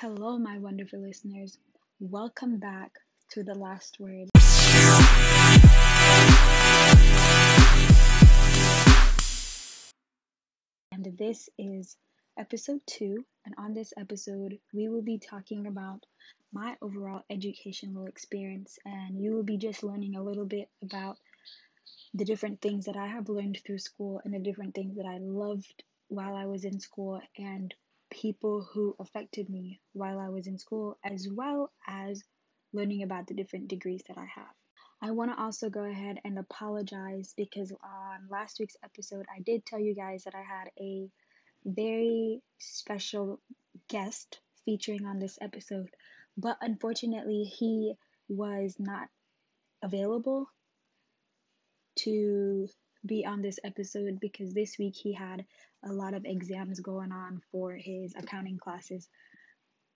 [0.00, 1.56] Hello, my wonderful listeners.
[2.00, 2.90] Welcome back
[3.30, 4.28] to The Last Word.
[10.92, 11.96] And this is
[12.38, 13.24] episode two.
[13.46, 16.04] And on this episode, we will be talking about
[16.52, 18.78] my overall educational experience.
[18.84, 21.16] And you will be just learning a little bit about
[22.12, 25.16] the different things that I have learned through school and the different things that I
[25.20, 27.74] loved while I was in school and
[28.10, 32.22] people who affected me while I was in school, as well as
[32.72, 34.54] learning about the different degrees that I have.
[35.02, 39.66] I want to also go ahead and apologize because on last week's episode, I did
[39.66, 41.08] tell you guys that I had a
[41.64, 43.40] very special
[43.88, 45.90] guest featuring on this episode,
[46.36, 47.94] but unfortunately, he
[48.28, 49.08] was not
[49.82, 50.48] available
[51.96, 52.68] to
[53.04, 55.44] be on this episode because this week he had
[55.86, 59.08] a lot of exams going on for his accounting classes.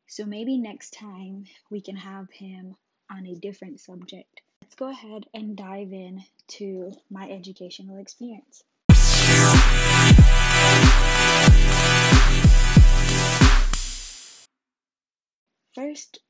[0.06, 2.76] So maybe next time we can have him
[3.10, 4.40] on a different subject.
[4.62, 6.22] Let's go ahead and dive in
[6.58, 8.62] to my educational experience.
[15.74, 16.20] First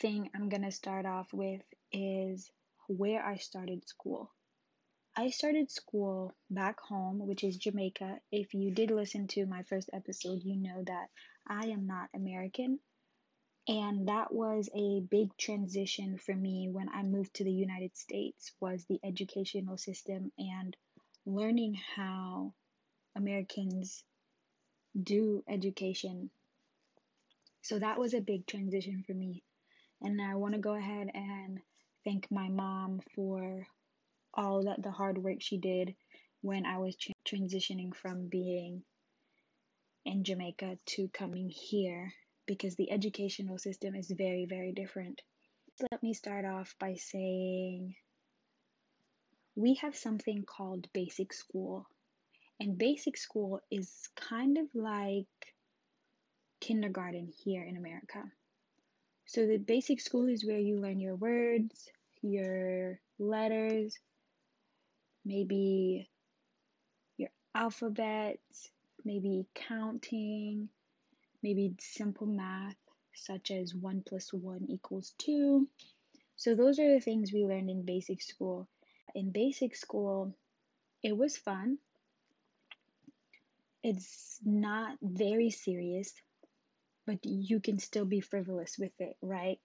[0.00, 2.48] thing I'm going to start off with is
[2.88, 4.30] where I started school.
[5.16, 8.20] I started school back home, which is Jamaica.
[8.30, 11.08] If you did listen to my first episode, you know that
[11.46, 12.78] I am not American.
[13.66, 18.52] And that was a big transition for me when I moved to the United States
[18.60, 20.76] was the educational system and
[21.26, 22.54] learning how
[23.16, 24.04] Americans
[25.00, 26.30] do education.
[27.62, 29.42] So that was a big transition for me.
[30.00, 31.60] And I want to go ahead and
[32.04, 33.66] thank my mom for
[34.40, 35.94] all that the hard work she did
[36.40, 38.82] when I was tra- transitioning from being
[40.06, 42.14] in Jamaica to coming here
[42.46, 45.20] because the educational system is very, very different.
[45.92, 47.94] Let me start off by saying
[49.56, 51.86] we have something called basic school.
[52.58, 55.54] And basic school is kind of like
[56.60, 58.22] kindergarten here in America.
[59.26, 61.90] So the basic school is where you learn your words,
[62.22, 63.98] your letters,
[65.24, 66.08] maybe
[67.16, 68.40] your alphabet,
[69.04, 70.68] maybe counting,
[71.42, 72.76] maybe simple math
[73.14, 75.68] such as 1 plus 1 equals 2.
[76.36, 78.68] So, those are the things we learned in basic school.
[79.14, 80.34] In basic school,
[81.02, 81.78] it was fun.
[83.82, 86.12] It's not very serious,
[87.06, 89.60] but you can still be frivolous with it, right?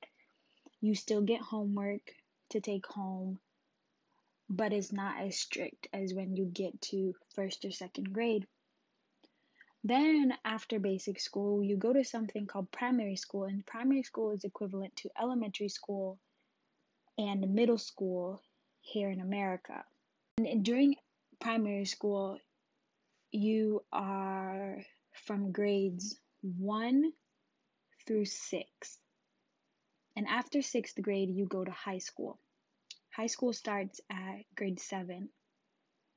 [0.82, 2.02] You still get homework
[2.50, 3.40] to take home
[4.50, 8.46] but it's not as strict as when you get to first or second grade.
[9.84, 14.44] Then, after basic school, you go to something called primary school, and primary school is
[14.44, 16.18] equivalent to elementary school
[17.18, 18.42] and middle school
[18.82, 19.84] here in America.
[20.38, 20.96] And during
[21.40, 22.40] primary school,
[23.32, 27.12] you are from grades 1
[28.08, 29.00] through 6.
[30.16, 32.40] And after sixth grade, you go to high school.
[33.16, 35.30] High school starts at grade 7.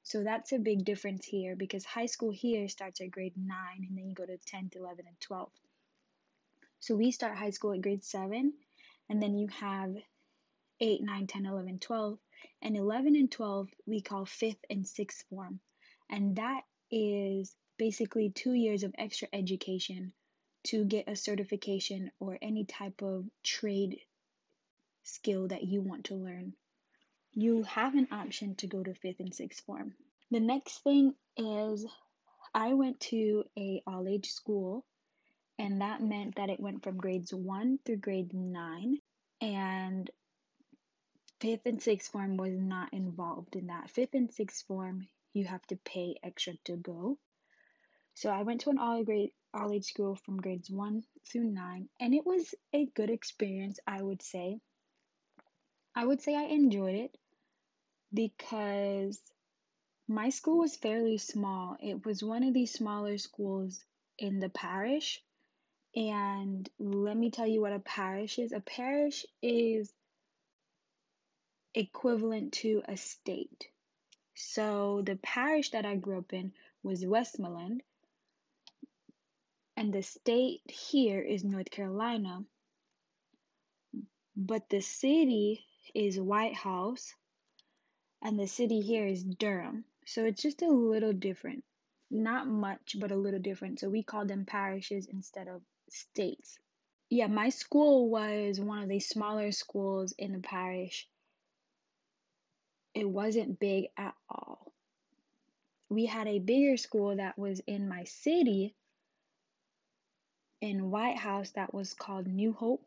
[0.03, 3.56] So that's a big difference here because high school here starts at grade 9
[3.88, 5.53] and then you go to 10th, 11, and 12th.
[6.81, 8.53] So we start high school at grade 7
[9.08, 9.94] and then you have
[10.81, 12.19] 8, 9, 10, 11, 12.
[12.62, 15.60] And 11 and 12 we call 5th and 6th form.
[16.10, 20.12] And that is basically two years of extra education
[20.64, 24.00] to get a certification or any type of trade
[25.04, 26.54] skill that you want to learn
[27.38, 29.94] you have an option to go to fifth and sixth form.
[30.32, 31.87] The next thing is
[32.53, 34.84] I went to a all age school
[35.56, 38.99] and that meant that it went from grades 1 through grade 9
[39.41, 40.10] and
[41.38, 43.88] fifth and sixth form was not involved in that.
[43.88, 47.19] Fifth and sixth form you have to pay extra to go.
[48.15, 51.88] So I went to an all grade all age school from grades 1 through 9
[52.00, 54.58] and it was a good experience I would say.
[55.94, 57.17] I would say I enjoyed it
[58.12, 59.20] because
[60.08, 61.76] my school was fairly small.
[61.81, 63.84] It was one of these smaller schools
[64.19, 65.20] in the parish.
[65.94, 68.52] And let me tell you what a parish is.
[68.52, 69.93] A parish is
[71.75, 73.69] equivalent to a state.
[74.34, 76.52] So the parish that I grew up in
[76.82, 77.82] was Westmoreland,
[79.76, 82.44] and the state here is North Carolina.
[84.37, 85.64] But the city
[85.94, 87.14] is Whitehouse,
[88.23, 89.85] and the city here is Durham.
[90.06, 91.65] So it's just a little different.
[92.11, 93.81] Not much, but a little different.
[93.81, 96.59] So we call them parishes instead of states.
[97.11, 101.09] yeah, my school was one of the smaller schools in the parish.
[102.94, 104.73] It wasn't big at all.
[105.91, 108.75] We had a bigger school that was in my city
[110.61, 112.85] in Whitehouse that was called New Hope.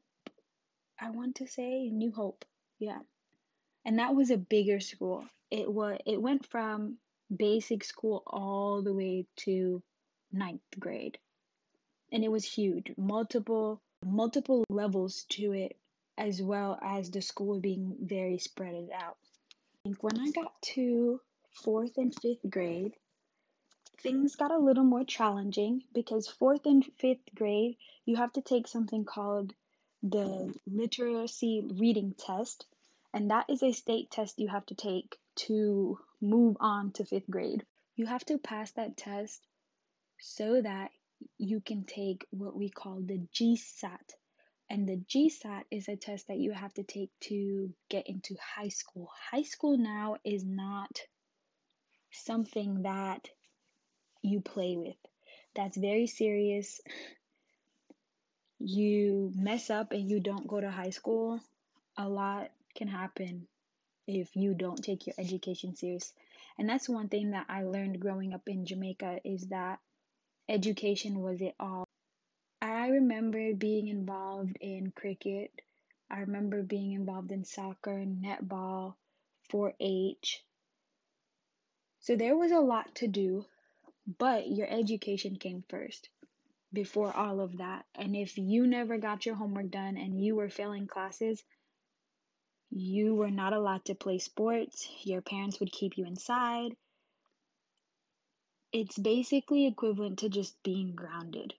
[1.00, 2.45] I want to say New Hope.
[2.80, 3.00] Yeah.
[3.86, 5.25] And that was a bigger school.
[5.50, 6.98] It was it went from
[7.36, 9.81] basic school all the way to
[10.31, 11.18] ninth grade.
[12.12, 12.92] And it was huge.
[12.98, 15.78] Multiple multiple levels to it
[16.18, 19.18] as well as the school being very spread out.
[19.24, 21.19] I think when I got to
[21.51, 22.94] fourth and fifth grade,
[24.00, 28.68] things got a little more challenging because fourth and fifth grade, you have to take
[28.68, 29.54] something called
[30.04, 32.66] the literacy reading test,
[33.13, 37.30] and that is a state test you have to take to move on to fifth
[37.30, 37.66] grade.
[37.96, 39.46] You have to pass that test
[40.19, 40.92] so that
[41.38, 44.16] you can take what we call the GSAT.
[44.69, 48.69] And the GSAT is a test that you have to take to get into high
[48.69, 49.10] school.
[49.31, 51.02] High school now is not
[52.12, 53.28] something that
[54.22, 54.96] you play with.
[55.56, 56.80] That's very serious.
[58.60, 61.42] You mess up and you don't go to high school,
[61.98, 63.47] a lot can happen
[64.07, 66.13] if you don't take your education serious.
[66.57, 69.79] And that's one thing that I learned growing up in Jamaica is that
[70.50, 71.85] education was it all.
[72.62, 75.51] I remember being involved in cricket.
[76.09, 78.95] I remember being involved in soccer, netball,
[79.50, 80.44] 4 H.
[82.01, 83.45] So there was a lot to do,
[84.17, 86.09] but your education came first
[86.74, 87.85] before all of that.
[87.95, 91.44] And if you never got your homework done and you were failing classes,
[92.71, 94.88] you were not allowed to play sports.
[95.03, 96.75] Your parents would keep you inside.
[98.71, 101.53] It's basically equivalent to just being grounded.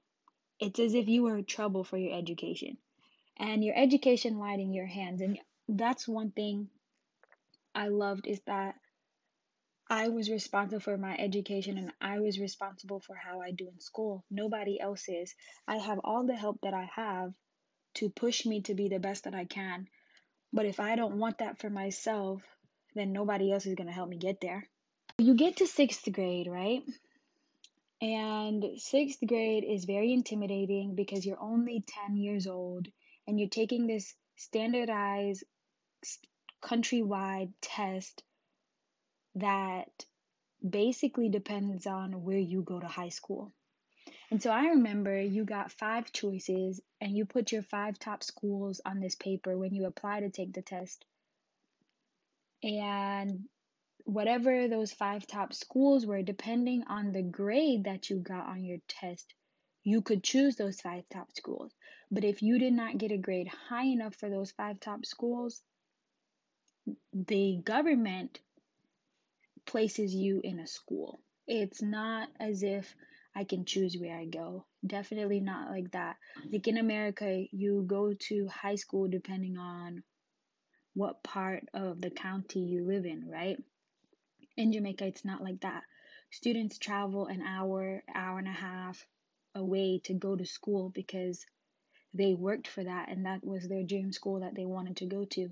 [0.59, 2.79] It's as if you were trouble for your education.
[3.37, 5.21] And your education lied in your hands.
[5.21, 5.39] And
[5.69, 6.69] that's one thing
[7.75, 8.77] I loved is that
[9.91, 13.81] I was responsible for my education and I was responsible for how I do in
[13.81, 14.25] school.
[14.31, 15.35] Nobody else is.
[15.69, 17.35] I have all the help that I have
[17.95, 19.89] to push me to be the best that I can.
[20.53, 22.43] But if I don't want that for myself,
[22.95, 24.69] then nobody else is going to help me get there.
[25.19, 26.83] You get to sixth grade, right?
[28.01, 32.89] And sixth grade is very intimidating because you're only 10 years old
[33.27, 35.45] and you're taking this standardized
[36.63, 38.23] countrywide test
[39.37, 40.05] that
[40.69, 43.53] basically depends on where you go to high school.
[44.33, 48.81] And so I remember you got five choices and you put your five top schools
[48.83, 51.05] on this paper when you apply to take the test.
[52.63, 53.41] And
[54.05, 58.79] whatever those five top schools were, depending on the grade that you got on your
[58.89, 59.35] test,
[59.85, 61.75] you could choose those five top schools.
[62.11, 65.61] But if you did not get a grade high enough for those five top schools,
[67.13, 68.41] the government
[69.67, 71.21] places you in a school.
[71.47, 72.97] It's not as if
[73.35, 74.67] I can choose where I go.
[74.87, 76.17] Definitely not like that.
[76.51, 80.03] Like in America, you go to high school depending on
[80.95, 83.57] what part of the county you live in, right?
[84.57, 85.85] In Jamaica, it's not like that.
[86.31, 89.07] Students travel an hour, hour and a half
[89.55, 91.47] away to go to school because
[92.15, 95.25] they worked for that and that was their dream school that they wanted to go
[95.25, 95.51] to.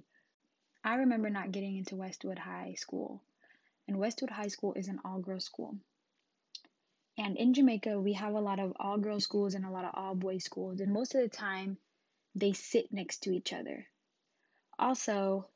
[0.85, 3.23] I remember not getting into Westwood High School.
[3.89, 5.77] And Westwood High School is an all girls school.
[7.23, 9.91] And in Jamaica, we have a lot of all girls schools and a lot of
[9.93, 10.81] all boys schools.
[10.81, 11.77] And most of the time,
[12.35, 13.87] they sit next to each other.
[14.79, 15.47] Also,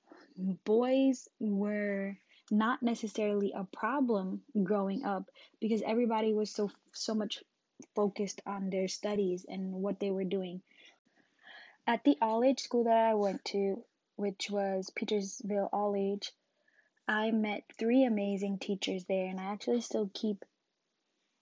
[0.66, 2.18] boys were
[2.50, 7.42] not necessarily a problem growing up because everybody was so so much
[7.94, 10.61] focused on their studies and what they were doing.
[11.87, 13.83] At the all age school that I went to,
[14.16, 16.30] which was Petersville All Age,
[17.09, 20.44] I met three amazing teachers there, and I actually still keep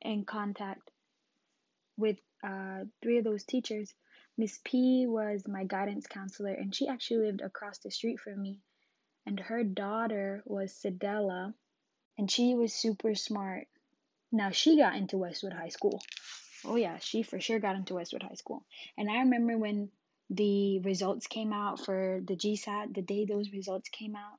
[0.02, 0.90] in contact
[1.96, 3.94] with uh, three of those teachers.
[4.36, 8.60] Miss P was my guidance counselor, and she actually lived across the street from me.
[9.26, 11.54] And her daughter was Sedella,
[12.18, 13.68] and she was super smart.
[14.32, 16.00] Now, she got into Westwood High School.
[16.64, 18.64] Oh, yeah, she for sure got into Westwood High School.
[18.96, 19.90] And I remember when
[20.30, 24.38] the results came out for the GSAT, the day those results came out,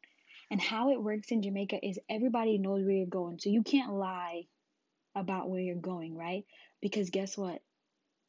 [0.50, 3.40] and how it works in Jamaica is everybody knows where you're going.
[3.40, 4.48] So you can't lie
[5.16, 6.46] about where you're going, right?
[6.82, 7.62] Because guess what?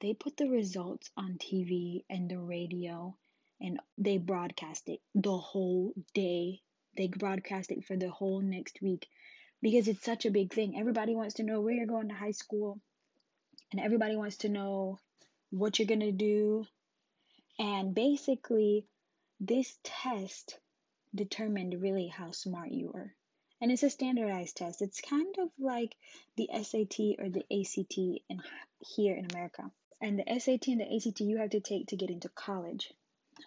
[0.00, 3.16] They put the results on TV and the radio
[3.60, 6.60] and they broadcast it the whole day.
[6.96, 9.08] They broadcast it for the whole next week
[9.62, 10.78] because it's such a big thing.
[10.78, 12.80] Everybody wants to know where you're going to high school
[13.72, 14.98] and everybody wants to know
[15.50, 16.66] what you're going to do.
[17.58, 18.86] And basically,
[19.40, 20.58] this test
[21.14, 23.14] determined really how smart you were.
[23.64, 24.82] And it's a standardized test.
[24.82, 25.96] It's kind of like
[26.36, 28.42] the SAT or the ACT in
[28.80, 29.70] here in America.
[30.02, 32.92] And the SAT and the ACT you have to take to get into college.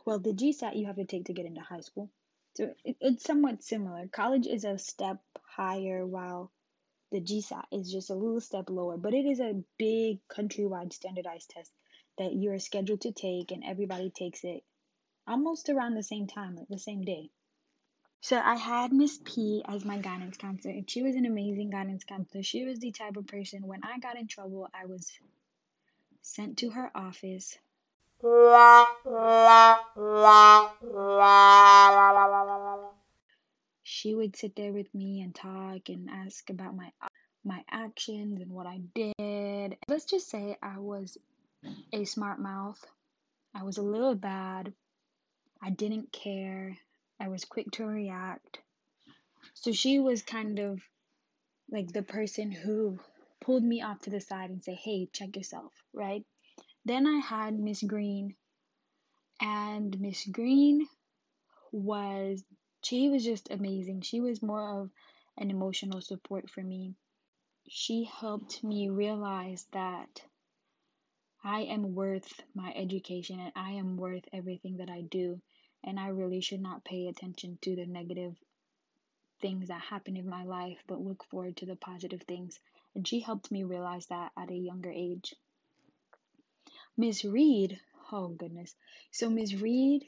[0.05, 2.09] Well, the GSAT you have to take to get into high school.
[2.55, 4.07] So it, it's somewhat similar.
[4.07, 6.51] College is a step higher, while
[7.11, 8.97] the GSAT is just a little step lower.
[8.97, 11.71] But it is a big countrywide standardized test
[12.17, 14.63] that you're scheduled to take, and everybody takes it
[15.27, 17.29] almost around the same time, like the same day.
[18.21, 22.03] So I had Miss P as my guidance counselor, and she was an amazing guidance
[22.03, 22.43] counselor.
[22.43, 25.11] She was the type of person when I got in trouble, I was
[26.21, 27.57] sent to her office.
[33.83, 36.91] She would sit there with me and talk and ask about my
[37.45, 39.77] my actions and what I did.
[39.87, 41.17] Let's just say I was
[41.93, 42.83] a smart mouth.
[43.55, 44.73] I was a little bad.
[45.61, 46.77] I didn't care.
[47.19, 48.59] I was quick to react.
[49.53, 50.81] So she was kind of
[51.69, 52.99] like the person who
[53.41, 56.25] pulled me off to the side and say, "Hey, check yourself," right?
[56.85, 58.35] Then I had Miss Green,
[59.41, 60.87] and Miss Green
[61.71, 62.43] was
[62.83, 64.01] she was just amazing.
[64.01, 64.91] She was more of
[65.37, 66.95] an emotional support for me.
[67.67, 70.21] She helped me realize that
[71.43, 75.41] I am worth my education and I am worth everything that I do.
[75.83, 78.35] And I really should not pay attention to the negative
[79.39, 82.59] things that happen in my life, but look forward to the positive things.
[82.95, 85.35] And she helped me realize that at a younger age.
[86.97, 87.79] Miss Reed,
[88.11, 88.75] oh goodness.
[89.11, 90.05] So, Miss Reed,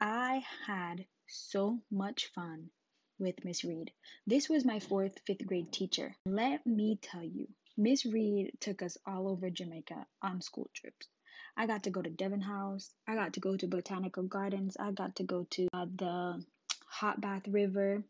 [0.00, 2.70] I had so much fun
[3.18, 3.92] with Miss Reed.
[4.26, 6.14] This was my fourth, fifth grade teacher.
[6.26, 11.08] Let me tell you, Miss Reed took us all over Jamaica on school trips.
[11.56, 12.90] I got to go to Devon House.
[13.08, 14.76] I got to go to Botanical Gardens.
[14.78, 16.44] I got to go to uh, the
[16.86, 18.02] Hot Bath River.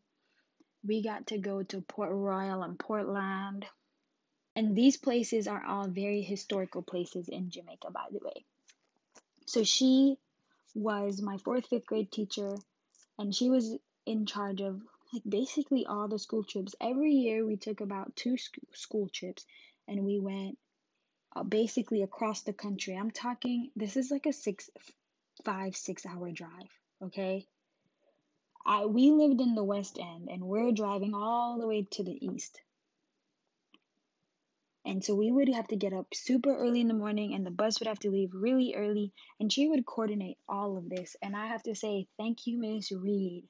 [0.85, 3.65] We got to go to Port Royal and Portland.
[4.55, 8.43] And these places are all very historical places in Jamaica, by the way.
[9.45, 10.17] So she
[10.75, 12.55] was my fourth, fifth grade teacher,
[13.17, 14.81] and she was in charge of
[15.13, 16.75] like basically all the school trips.
[16.81, 19.45] Every year we took about two sc- school trips,
[19.87, 20.57] and we went
[21.37, 22.95] uh, basically across the country.
[22.95, 24.69] I'm talking, this is like a six,
[25.45, 26.69] five, six hour drive,
[27.03, 27.45] okay?
[28.65, 32.25] I, we lived in the West End and we're driving all the way to the
[32.25, 32.59] East.
[34.83, 37.51] And so we would have to get up super early in the morning, and the
[37.51, 41.17] bus would have to leave really early, and she would coordinate all of this.
[41.21, 43.43] And I have to say, thank you, Miss Reed,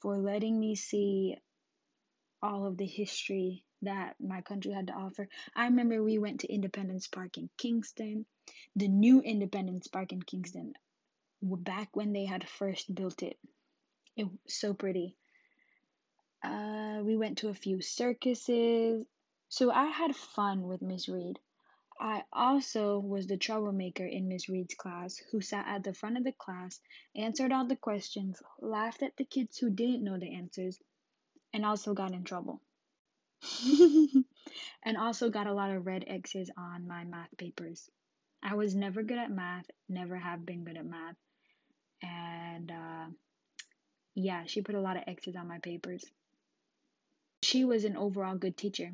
[0.00, 1.36] for letting me see
[2.42, 5.28] all of the history that my country had to offer.
[5.54, 8.26] I remember we went to Independence Park in Kingston,
[8.74, 10.74] the new Independence Park in Kingston,
[11.42, 13.38] back when they had first built it.
[14.16, 15.14] It was so pretty.
[16.42, 19.04] Uh, we went to a few circuses.
[19.48, 21.38] So I had fun with Miss Reed.
[21.98, 26.24] I also was the troublemaker in Miss Reed's class who sat at the front of
[26.24, 26.80] the class,
[27.14, 30.78] answered all the questions, laughed at the kids who didn't know the answers,
[31.54, 32.60] and also got in trouble.
[34.84, 37.90] and also got a lot of red X's on my math papers.
[38.42, 41.16] I was never good at math, never have been good at math.
[42.02, 43.06] And uh,
[44.14, 46.04] yeah, she put a lot of X's on my papers.
[47.42, 48.92] She was an overall good teacher.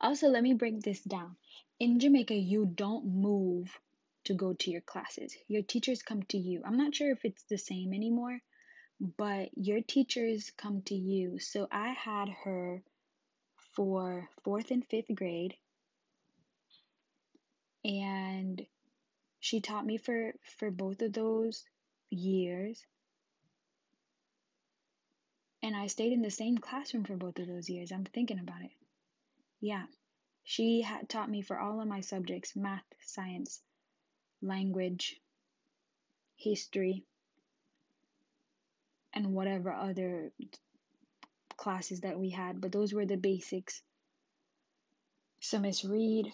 [0.00, 1.36] Also, let me break this down.
[1.78, 3.78] In Jamaica, you don't move
[4.24, 5.36] to go to your classes.
[5.48, 6.62] Your teachers come to you.
[6.64, 8.38] I'm not sure if it's the same anymore,
[9.00, 11.38] but your teachers come to you.
[11.38, 12.82] So I had her
[13.76, 15.54] for fourth and fifth grade,
[17.84, 18.66] and
[19.38, 21.62] she taught me for for both of those
[22.10, 22.84] years.
[25.62, 27.92] And I stayed in the same classroom for both of those years.
[27.92, 28.70] I'm thinking about it.
[29.60, 29.84] Yeah.
[30.44, 33.60] She had taught me for all of my subjects math, science,
[34.40, 35.20] language,
[36.36, 37.04] history,
[39.12, 40.32] and whatever other
[41.56, 43.82] classes that we had, but those were the basics.
[45.40, 46.32] So, Miss Reed,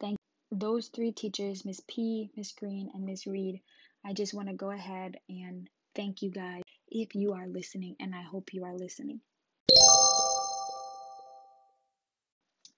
[0.00, 0.16] thank
[0.50, 3.60] those three teachers, Miss P, Miss Green, and Miss Reed.
[4.04, 8.14] I just want to go ahead and thank you guys if you are listening, and
[8.14, 9.20] I hope you are listening.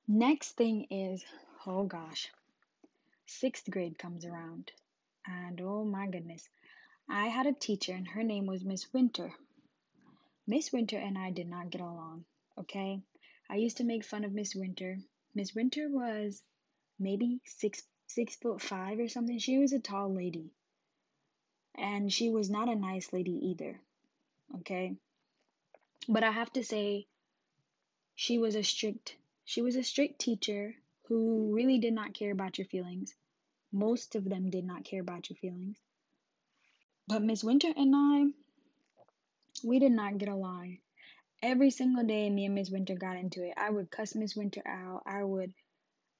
[0.08, 1.24] Next thing is,
[1.66, 2.30] oh gosh,
[3.26, 4.70] sixth grade comes around,
[5.26, 6.48] and oh my goodness,
[7.08, 9.32] I had a teacher, and her name was Miss Winter.
[10.48, 12.24] Miss Winter and I did not get along,
[12.56, 13.02] okay?
[13.50, 14.98] I used to make fun of Miss Winter.
[15.34, 16.42] Miss Winter was
[16.98, 19.38] maybe six six foot five or something.
[19.38, 20.52] She was a tall lady.
[21.74, 23.80] And she was not a nice lady either.
[24.58, 24.96] Okay?
[26.08, 27.06] But I have to say
[28.14, 30.76] she was a strict she was a strict teacher
[31.06, 33.14] who really did not care about your feelings.
[33.72, 35.76] Most of them did not care about your feelings.
[37.08, 38.26] But Miss Winter and I
[39.64, 40.78] we did not get along.
[41.42, 43.54] Every single day me and Miss Winter got into it.
[43.56, 45.02] I would cuss Miss Winter out.
[45.06, 45.52] I would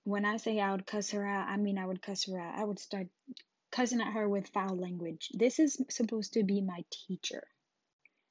[0.05, 2.59] when I say I would cuss her out, I mean I would cuss her out.
[2.59, 3.09] I would start
[3.73, 5.31] cussing at her with foul language.
[5.35, 7.43] This is supposed to be my teacher.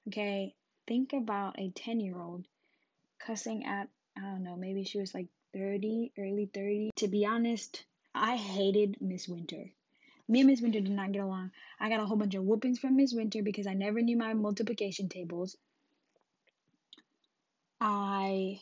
[0.08, 0.56] Okay?
[0.88, 2.46] Think about a 10 year old
[3.20, 6.92] cussing at, I don't know, maybe she was like 30, early 30.
[6.98, 7.84] To be honest,
[8.14, 9.66] I hated Miss Winter.
[10.28, 11.52] Me and Miss Winter did not get along.
[11.80, 14.34] I got a whole bunch of whoopings from Miss Winter because I never knew my
[14.34, 15.56] multiplication tables.
[17.80, 18.62] I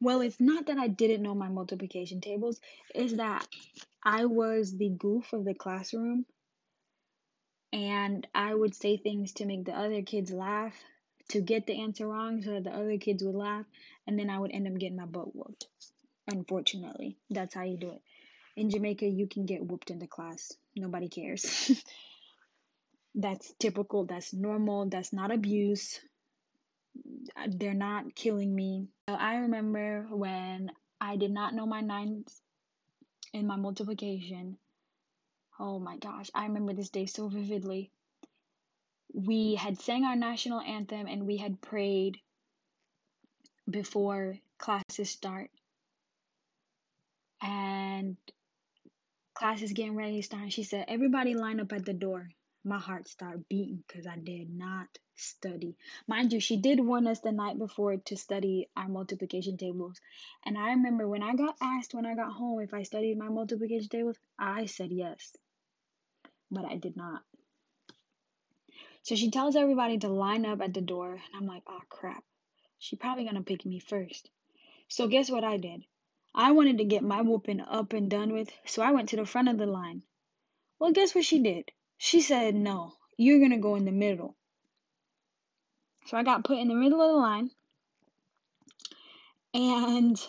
[0.00, 2.60] well, it's not that I didn't know my multiplication tables,
[2.94, 3.46] it's that
[4.02, 6.26] I was the goof of the classroom
[7.72, 10.74] and I would say things to make the other kids laugh
[11.28, 13.66] to get the answer wrong so that the other kids would laugh
[14.06, 15.66] and then I would end up getting my butt whooped.
[16.28, 18.02] Unfortunately, that's how you do it.
[18.56, 20.52] In Jamaica, you can get whooped in the class.
[20.74, 21.70] Nobody cares.
[23.14, 26.00] that's typical, that's normal, that's not abuse
[27.48, 28.88] they're not killing me.
[29.08, 30.70] I remember when
[31.00, 32.40] I did not know my nines
[33.32, 34.56] in my multiplication.
[35.58, 37.90] Oh my gosh, I remember this day so vividly.
[39.12, 42.18] We had sang our national anthem and we had prayed
[43.68, 45.50] before classes start.
[47.42, 48.16] And
[49.46, 50.52] class is getting ready to start.
[50.52, 52.28] She said, Everybody line up at the door
[52.64, 55.76] my heart started beating because I did not study.
[56.08, 60.00] Mind you, she did warn us the night before to study our multiplication tables.
[60.44, 63.28] And I remember when I got asked when I got home if I studied my
[63.28, 65.36] multiplication tables, I said yes.
[66.50, 67.22] But I did not.
[69.04, 72.24] So she tells everybody to line up at the door, and I'm like, oh crap.
[72.80, 74.28] She probably gonna pick me first.
[74.88, 75.84] So guess what I did?
[76.38, 79.24] I wanted to get my whooping up and done with, so I went to the
[79.24, 80.02] front of the line.
[80.78, 81.72] Well, guess what she did?
[81.96, 84.36] She said, No, you're going to go in the middle.
[86.04, 87.50] So I got put in the middle of the line.
[89.54, 90.20] And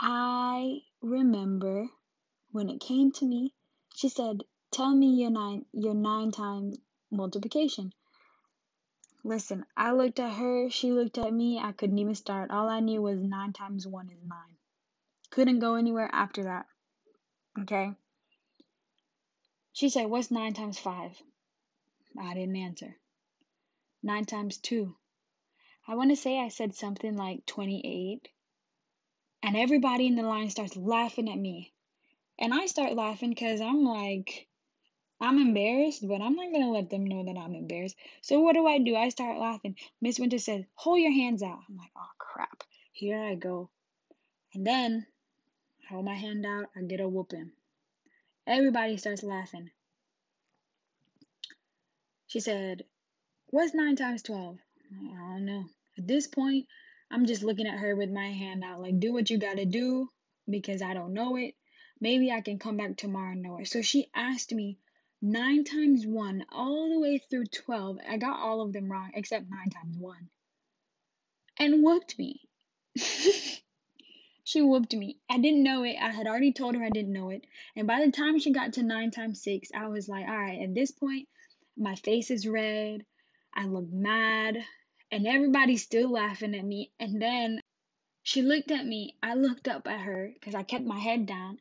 [0.00, 1.86] I remember
[2.50, 3.54] when it came to me,
[3.94, 4.42] she said,
[4.72, 6.78] Tell me your nine your nine times
[7.12, 7.92] multiplication.
[9.22, 12.50] Listen, I looked at her, she looked at me, I couldn't even start.
[12.50, 14.56] All I knew was nine times one is nine.
[15.32, 16.66] Couldn't go anywhere after that.
[17.62, 17.92] Okay?
[19.72, 21.22] She said, What's 9 times 5?
[22.20, 22.96] I didn't answer.
[24.02, 24.94] 9 times 2.
[25.88, 28.28] I want to say I said something like 28.
[29.42, 31.72] And everybody in the line starts laughing at me.
[32.38, 34.48] And I start laughing because I'm like,
[35.18, 37.96] I'm embarrassed, but I'm not going to let them know that I'm embarrassed.
[38.20, 38.96] So what do I do?
[38.96, 39.76] I start laughing.
[40.02, 41.60] Miss Winter said, Hold your hands out.
[41.70, 42.64] I'm like, Oh crap.
[42.92, 43.70] Here I go.
[44.52, 45.06] And then,
[45.88, 47.52] hold my hand out, I get a whooping.
[48.46, 49.70] Everybody starts laughing.
[52.26, 52.84] She said,
[53.50, 54.58] What's 9 times 12?
[54.92, 55.64] I don't know.
[55.98, 56.66] At this point,
[57.10, 60.08] I'm just looking at her with my hand out, like, do what you gotta do
[60.48, 61.54] because I don't know it.
[62.00, 63.68] Maybe I can come back tomorrow and know it.
[63.68, 64.78] So she asked me
[65.20, 67.98] 9 times 1 all the way through 12.
[68.08, 70.30] I got all of them wrong except 9 times 1.
[71.58, 72.40] And whooped me.
[74.52, 75.16] She whooped me.
[75.30, 75.96] I didn't know it.
[75.98, 77.46] I had already told her I didn't know it.
[77.74, 80.60] And by the time she got to 9 times 6, I was like, all right,
[80.60, 81.26] at this point,
[81.74, 83.06] my face is red.
[83.54, 84.62] I look mad.
[85.10, 86.92] And everybody's still laughing at me.
[87.00, 87.60] And then
[88.24, 89.16] she looked at me.
[89.22, 91.58] I looked up at her because I kept my head down.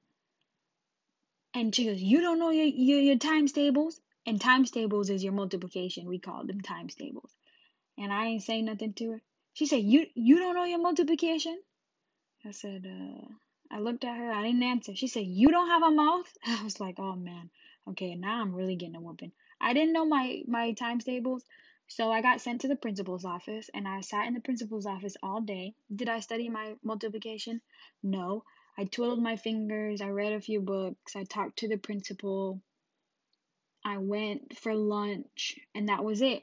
[1.54, 4.02] And she goes, You don't know your, your, your times tables?
[4.26, 6.10] And times tables is your multiplication.
[6.10, 7.34] We call them times tables.
[7.98, 9.22] And I ain't saying nothing to her.
[9.54, 11.58] She said, You you don't know your multiplication?
[12.44, 13.28] I said, uh,
[13.70, 14.32] I looked at her.
[14.32, 14.96] I didn't answer.
[14.96, 16.38] She said, You don't have a mouth?
[16.46, 17.52] I was like, Oh man.
[17.88, 19.32] Okay, now I'm really getting a whooping.
[19.60, 21.46] I didn't know my, my times tables.
[21.88, 25.16] So I got sent to the principal's office and I sat in the principal's office
[25.22, 25.76] all day.
[25.96, 27.62] Did I study my multiplication?
[28.02, 28.44] No.
[28.76, 30.02] I twiddled my fingers.
[30.02, 31.16] I read a few books.
[31.16, 32.60] I talked to the principal.
[33.86, 36.42] I went for lunch and that was it.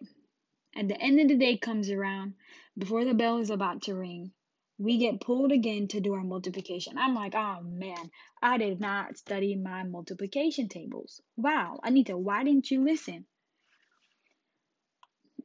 [0.77, 2.35] At the end of the day comes around
[2.77, 4.33] before the bell is about to ring
[4.79, 6.97] we get pulled again to do our multiplication.
[6.97, 8.11] I'm like, oh man,
[8.41, 11.21] I did not study my multiplication tables.
[11.37, 13.27] Wow, Anita, why didn't you listen?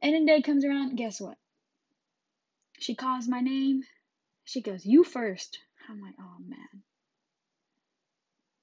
[0.00, 1.36] And the day comes around, guess what?
[2.78, 3.82] She calls my name.
[4.44, 5.58] She goes, You first.
[5.88, 6.82] I'm like, Oh man.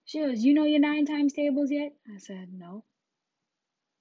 [0.05, 1.93] She goes, You know your nine times tables yet?
[2.13, 2.85] I said, No.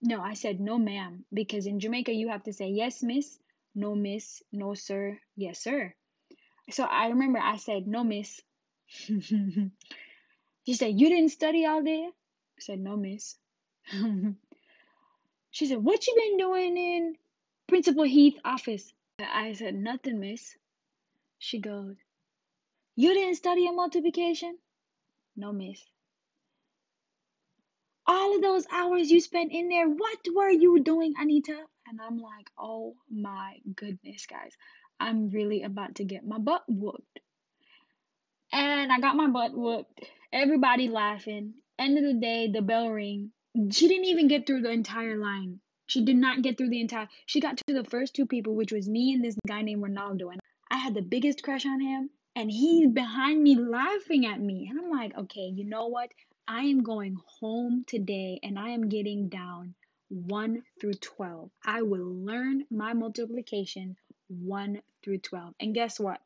[0.02, 3.38] No, I said no, ma'am, because in Jamaica you have to say yes, miss,
[3.74, 5.94] no, miss, no, sir, yes, sir.
[6.70, 8.40] So I remember I said no, miss.
[8.86, 9.70] she
[10.74, 12.08] said, You didn't study all day?
[12.08, 13.36] I said, No, miss.
[15.50, 17.14] she said, What you been doing in
[17.68, 18.92] Principal Heath office?
[19.20, 20.56] I said, Nothing, miss.
[21.38, 21.96] She goes,
[22.96, 24.58] You didn't study a multiplication?
[25.36, 25.80] No, miss.
[28.06, 31.56] All of those hours you spent in there, what were you doing, Anita?
[31.86, 34.52] And I'm like, Oh my goodness, guys.
[35.00, 37.20] I'm really about to get my butt whooped.
[38.52, 40.04] And I got my butt whooped.
[40.32, 41.54] Everybody laughing.
[41.78, 43.32] End of the day, the bell ring.
[43.70, 45.60] She didn't even get through the entire line.
[45.86, 47.08] She did not get through the entire.
[47.26, 50.30] She got to the first two people, which was me and this guy named Ronaldo.
[50.30, 52.10] And I had the biggest crush on him.
[52.36, 54.68] And he's behind me laughing at me.
[54.70, 56.10] And I'm like, okay, you know what?
[56.46, 59.74] I am going home today and I am getting down
[60.10, 61.50] 1 through 12.
[61.64, 63.96] I will learn my multiplication
[64.30, 65.54] 1 through 12.
[65.60, 66.20] And guess what?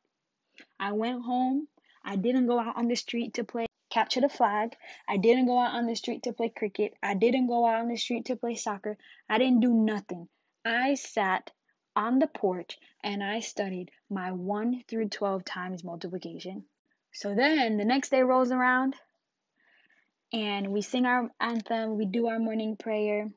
[0.78, 1.68] I went home.
[2.04, 4.76] I didn't go out on the street to play capture the flag.
[5.08, 6.94] I didn't go out on the street to play cricket.
[7.02, 8.98] I didn't go out on the street to play soccer.
[9.28, 10.28] I didn't do nothing.
[10.64, 11.52] I sat
[11.94, 16.64] on the porch and I studied my 1 through 12 times multiplication.
[17.12, 18.96] So then the next day rolls around
[20.32, 23.30] and we sing our anthem, we do our morning prayer,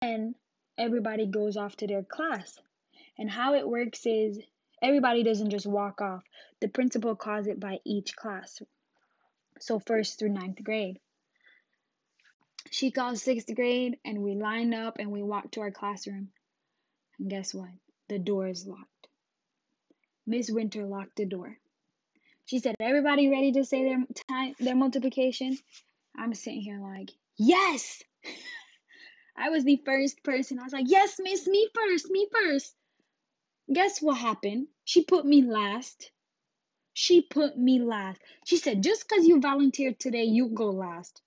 [0.00, 0.36] and
[0.78, 2.60] everybody goes off to their class.
[3.18, 4.40] And how it works is
[4.82, 6.22] everybody doesn't just walk off.
[6.60, 8.60] The principal calls it by each class.
[9.60, 10.98] So first through ninth grade.
[12.70, 16.30] She calls sixth grade and we line up and we walk to our classroom.
[17.18, 17.70] And guess what?
[18.08, 19.08] The door is locked.
[20.26, 21.58] Miss Winter locked the door.
[22.46, 25.56] She said, Everybody ready to say their time their multiplication?
[26.16, 28.02] I'm sitting here like, Yes!
[29.36, 30.58] I was the first person.
[30.58, 32.74] I was like, Yes, miss, me first, me first.
[33.72, 34.68] Guess what happened?
[34.84, 36.10] She put me last.
[36.92, 38.20] She put me last.
[38.44, 41.22] She said, just because you volunteered today, you go last.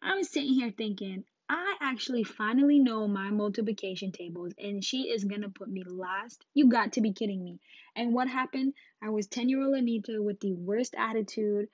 [0.00, 5.50] I'm sitting here thinking, I actually finally know my multiplication tables, and she is gonna
[5.50, 6.46] put me last.
[6.54, 7.60] You got to be kidding me.
[7.94, 8.72] And what happened?
[9.02, 11.68] I was 10 year old Anita with the worst attitude.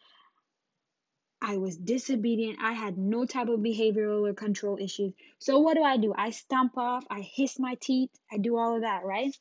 [1.41, 2.59] I was disobedient.
[2.61, 5.15] I had no type of behavioral or control issues.
[5.39, 6.13] So, what do I do?
[6.17, 9.35] I stomp off, I hiss my teeth, I do all of that, right?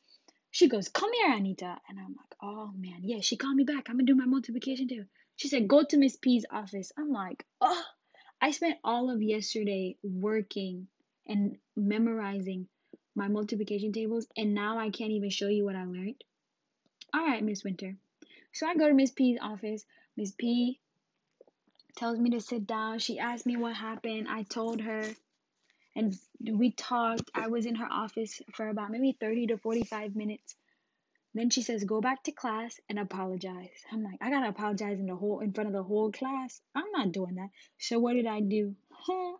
[0.50, 1.76] She goes, Come here, Anita.
[1.88, 3.88] And I'm like, Oh man, yeah, she called me back.
[3.88, 5.04] I'm gonna do my multiplication too.
[5.36, 6.92] She said, Go to Miss P's office.
[6.96, 7.82] I'm like, Oh,
[8.40, 10.88] I spent all of yesterday working
[11.26, 12.68] and memorizing
[13.14, 16.22] my multiplication tables, and now I can't even show you what I learned.
[17.12, 17.96] All right, Miss Winter.
[18.52, 19.84] So I go to Miss P's office.
[20.16, 20.80] Miss P
[21.96, 22.98] tells me to sit down.
[22.98, 24.26] She asked me what happened.
[24.28, 25.04] I told her
[25.96, 27.30] and we talked.
[27.34, 30.56] I was in her office for about maybe 30 to 45 minutes.
[31.34, 34.98] Then she says, "Go back to class and apologize." I'm like, "I got to apologize
[34.98, 36.60] in the whole in front of the whole class.
[36.74, 38.76] I'm not doing that." So what did I do?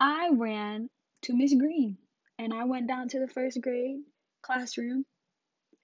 [0.00, 0.90] I ran
[1.22, 1.98] to Miss Green
[2.38, 4.02] and I went down to the first grade
[4.42, 5.06] classroom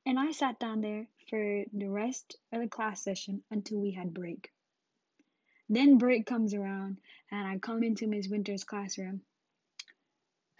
[0.04, 4.12] and I sat down there for the rest of the class session until we had
[4.12, 4.52] break.
[5.68, 6.98] Then break comes around
[7.30, 9.22] and I come into Miss Winter's classroom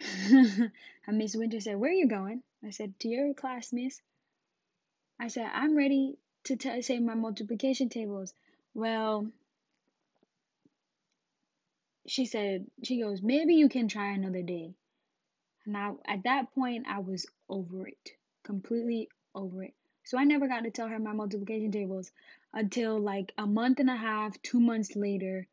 [0.31, 2.43] and Miss Winter said, Where are you going?
[2.65, 4.01] I said, To your class, miss.
[5.19, 8.33] I said, I'm ready to t- say my multiplication tables.
[8.73, 9.27] Well,
[12.07, 14.73] she said, She goes, Maybe you can try another day.
[15.65, 18.11] And now, at that point, I was over it,
[18.43, 19.73] completely over it.
[20.03, 22.11] So I never got to tell her my multiplication tables
[22.53, 25.47] until like a month and a half, two months later.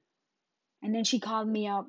[0.83, 1.87] And then she called me up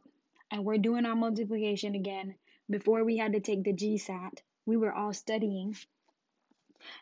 [0.52, 2.36] and we're doing our multiplication again
[2.72, 5.76] before we had to take the GSAT, we were all studying.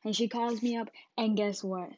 [0.04, 1.92] And she calls me up, and guess what?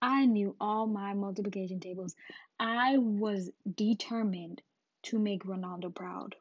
[0.00, 2.16] I knew all my multiplication tables.
[2.58, 4.62] I was determined
[5.02, 6.36] to make Ronaldo proud.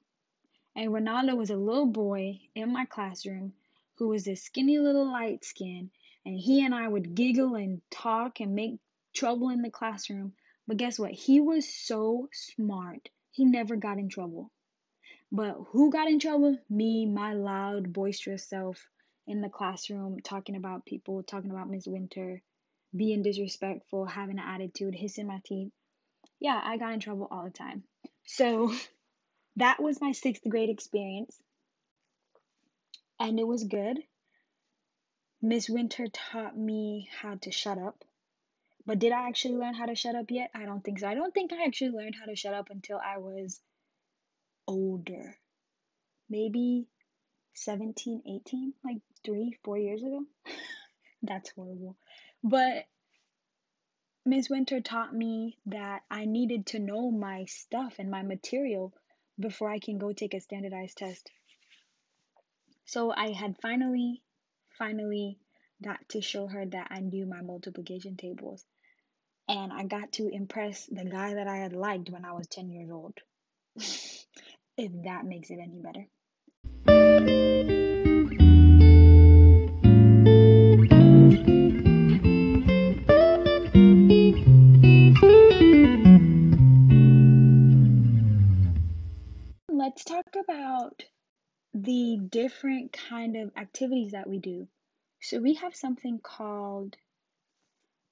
[0.75, 3.53] And Ronaldo was a little boy in my classroom
[3.95, 5.91] who was this skinny little light skin,
[6.25, 8.79] and he and I would giggle and talk and make
[9.13, 10.33] trouble in the classroom.
[10.67, 11.11] But guess what?
[11.11, 13.09] He was so smart.
[13.31, 14.51] He never got in trouble.
[15.31, 16.57] But who got in trouble?
[16.69, 18.89] Me, my loud, boisterous self
[19.27, 22.41] in the classroom, talking about people, talking about Miss Winter,
[22.95, 25.71] being disrespectful, having an attitude, hissing my teeth.
[26.39, 27.83] Yeah, I got in trouble all the time.
[28.25, 28.73] So
[29.57, 31.39] that was my sixth grade experience.
[33.19, 33.99] And it was good.
[35.41, 38.03] Miss Winter taught me how to shut up.
[38.85, 40.49] But did I actually learn how to shut up yet?
[40.55, 41.07] I don't think so.
[41.07, 43.61] I don't think I actually learned how to shut up until I was
[44.69, 45.35] older.
[46.29, 46.87] Maybe
[47.55, 50.23] 17, 18, like three, four years ago.
[51.23, 51.97] That's horrible.
[52.43, 52.85] But
[54.25, 58.93] Miss Winter taught me that I needed to know my stuff and my material
[59.39, 61.31] before I can go take a standardized test.
[62.85, 64.21] So I had finally,
[64.77, 65.39] finally
[65.81, 68.63] got to show her that I knew my multiplication tables.
[69.47, 72.69] And I got to impress the guy that I had liked when I was 10
[72.69, 73.17] years old.
[74.79, 76.07] if that makes it any better.
[89.67, 91.03] Let's talk about
[91.73, 94.67] the different kind of activities that we do.
[95.21, 96.95] So we have something called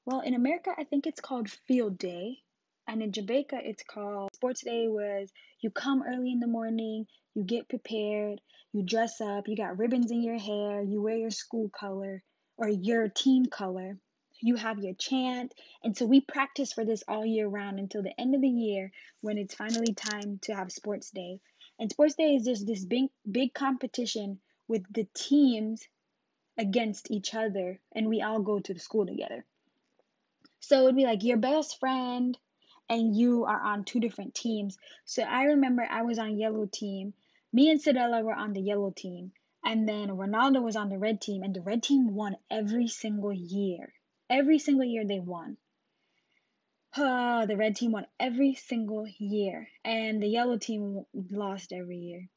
[0.05, 2.37] well, in America, I think it's called field day.
[2.87, 7.43] And in Jamaica, it's called sports day, was you come early in the morning, you
[7.43, 8.39] get prepared,
[8.71, 12.23] you dress up, you got ribbons in your hair, you wear your school color
[12.55, 13.97] or your team color,
[14.39, 15.53] you have your chant.
[15.83, 18.91] And so we practice for this all year round until the end of the year
[19.19, 21.41] when it's finally time to have sports day.
[21.79, 25.85] And sports day is just this big, big competition with the teams
[26.57, 29.45] against each other, and we all go to the school together.
[30.59, 32.37] So it'd be like your best friend
[32.89, 34.77] and you are on two different teams.
[35.05, 37.13] So I remember I was on yellow team.
[37.51, 39.31] Me and Sadella were on the yellow team.
[39.63, 43.33] And then Ronaldo was on the red team, and the red team won every single
[43.33, 43.93] year.
[44.29, 45.57] Every single year they won.
[46.95, 52.29] Uh, the red team won every single year, and the yellow team lost every year.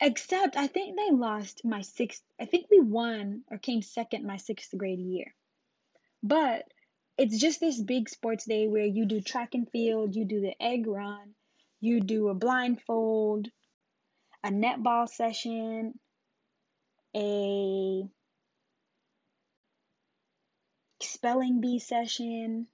[0.00, 2.22] Except I think they lost my sixth.
[2.40, 5.34] I think we won or came second my sixth grade year.
[6.22, 6.72] But
[7.20, 10.54] it's just this big sports day where you do track and field, you do the
[10.58, 11.34] egg run,
[11.78, 13.46] you do a blindfold,
[14.42, 15.98] a netball session,
[17.14, 18.02] a
[21.02, 22.66] spelling bee session,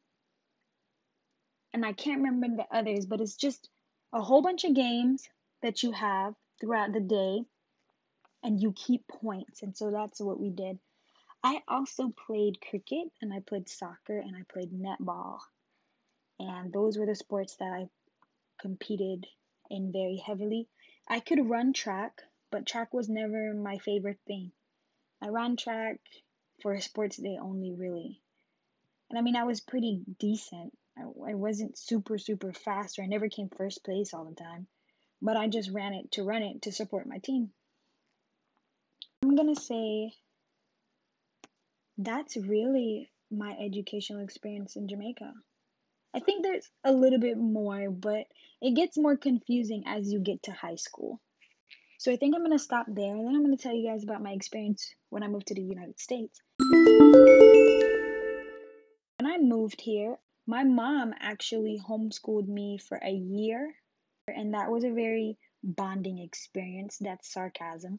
[1.72, 3.68] and I can't remember the others, but it's just
[4.12, 5.28] a whole bunch of games
[5.62, 7.40] that you have throughout the day
[8.44, 9.64] and you keep points.
[9.64, 10.78] And so that's what we did.
[11.48, 15.38] I also played cricket and I played soccer and I played netball.
[16.40, 17.88] And those were the sports that I
[18.60, 19.28] competed
[19.70, 20.66] in very heavily.
[21.06, 24.50] I could run track, but track was never my favorite thing.
[25.22, 26.00] I ran track
[26.62, 28.20] for sports day only, really.
[29.08, 30.76] And I mean, I was pretty decent.
[30.98, 34.66] I, I wasn't super, super fast, or I never came first place all the time.
[35.22, 37.52] But I just ran it to run it to support my team.
[39.22, 40.12] I'm gonna say
[41.98, 45.32] that's really my educational experience in Jamaica.
[46.14, 48.26] I think there's a little bit more, but
[48.60, 51.20] it gets more confusing as you get to high school.
[51.98, 53.88] So I think I'm going to stop there and then I'm going to tell you
[53.88, 56.40] guys about my experience when I moved to the United States.
[59.18, 63.74] When I moved here, my mom actually homeschooled me for a year,
[64.28, 66.98] and that was a very bonding experience.
[67.00, 67.98] That's sarcasm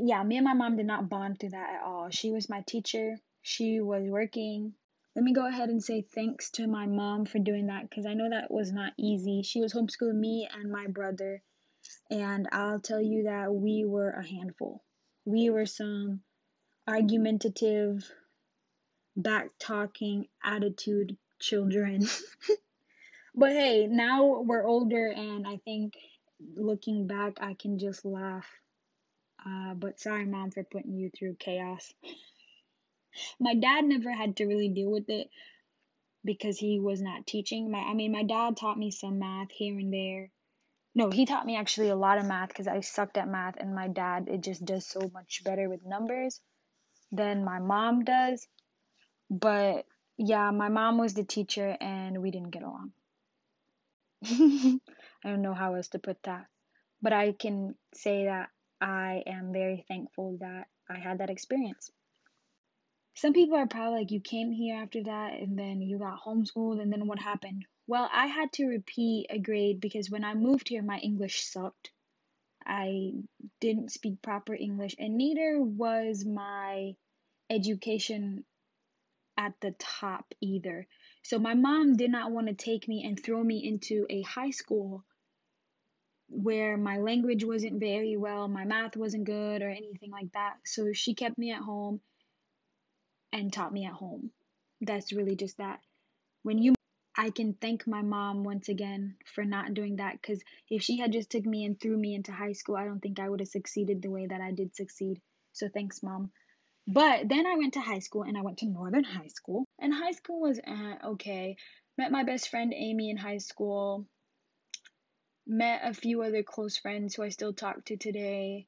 [0.00, 2.08] yeah, me and my mom did not bond through that at all.
[2.10, 3.16] She was my teacher.
[3.42, 4.74] She was working.
[5.14, 8.14] Let me go ahead and say thanks to my mom for doing that because I
[8.14, 9.42] know that was not easy.
[9.42, 11.42] She was homeschooling me and my brother,
[12.10, 14.82] and I'll tell you that we were a handful.
[15.24, 16.22] We were some
[16.88, 18.10] argumentative,
[19.14, 22.06] back talking attitude children.
[23.34, 25.94] but hey, now we're older, and I think
[26.56, 28.46] looking back, I can just laugh
[29.46, 31.92] uh, but sorry, mom, for putting you through chaos.
[33.40, 35.28] my dad never had to really deal with it
[36.24, 37.70] because he was not teaching.
[37.70, 40.30] My, I mean, my dad taught me some math here and there.
[40.94, 43.74] No, he taught me actually a lot of math because I sucked at math, and
[43.74, 46.40] my dad it just does so much better with numbers
[47.10, 48.46] than my mom does.
[49.30, 49.86] But
[50.18, 52.92] yeah, my mom was the teacher, and we didn't get along.
[55.24, 56.46] I don't know how else to put that,
[57.00, 58.50] but I can say that
[58.82, 61.90] I am very thankful that I had that experience.
[63.14, 66.82] Some people are probably like, you came here after that and then you got homeschooled,
[66.82, 67.64] and then what happened?
[67.86, 71.92] Well, I had to repeat a grade because when I moved here, my English sucked.
[72.66, 73.12] I
[73.60, 76.94] didn't speak proper English, and neither was my
[77.50, 78.44] education
[79.36, 80.86] at the top either.
[81.22, 84.50] So my mom did not want to take me and throw me into a high
[84.50, 85.04] school
[86.32, 90.54] where my language wasn't very well, my math wasn't good, or anything like that.
[90.64, 92.00] So she kept me at home
[93.32, 94.30] and taught me at home.
[94.80, 95.80] That's really just that.
[96.42, 96.74] When you
[97.16, 101.12] I can thank my mom once again for not doing that because if she had
[101.12, 103.48] just took me and threw me into high school, I don't think I would have
[103.48, 105.20] succeeded the way that I did succeed.
[105.52, 106.30] So thanks, mom.
[106.86, 109.66] But then I went to high school and I went to Northern High School.
[109.78, 111.56] And high school was uh, okay.
[111.98, 114.06] Met my best friend Amy in high school.
[115.54, 118.66] Met a few other close friends who I still talk to today.